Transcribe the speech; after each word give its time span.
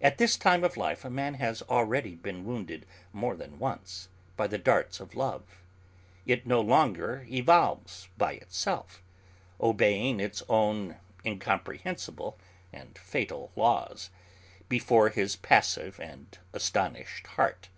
At 0.00 0.16
this 0.16 0.38
time 0.38 0.64
of 0.64 0.78
life 0.78 1.04
a 1.04 1.10
man 1.10 1.34
has 1.34 1.60
already 1.68 2.14
been 2.14 2.46
wounded 2.46 2.86
more 3.12 3.36
than 3.36 3.58
once 3.58 4.08
by 4.34 4.46
the 4.46 4.56
darts 4.56 5.00
of 5.00 5.14
love; 5.14 5.42
it 6.24 6.46
no 6.46 6.62
longer 6.62 7.26
evolves 7.28 8.08
by 8.16 8.32
itself, 8.36 9.02
obeying 9.60 10.18
its 10.18 10.42
own 10.48 10.96
incomprehensible 11.26 12.38
and 12.72 12.96
fatal 12.96 13.52
laws, 13.54 14.08
before 14.70 15.10
his 15.10 15.36
passive 15.36 16.00
and 16.00 16.38
astonished 16.54 17.26
heart. 17.26 17.68